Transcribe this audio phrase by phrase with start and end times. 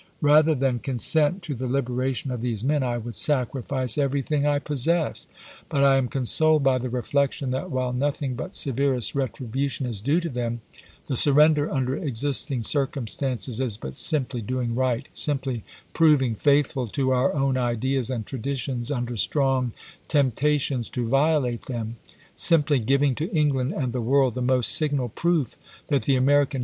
[0.23, 5.27] Rather than consent to the liberation of these men, I would sacrifice everything I possess.
[5.69, 10.01] But I am consoled by the reflection that, while nothing but severest retribu tion is
[10.01, 10.61] due to them,
[11.05, 17.11] the surrender under existing cir cumstances is but simply doing right— simply proving faithful to
[17.11, 19.71] our own ideas and traditions under strong
[20.07, 21.97] temptations to violate them—
[22.35, 25.59] simply giving to England and the world the most signal proof
[25.89, 26.59] that the American ^^„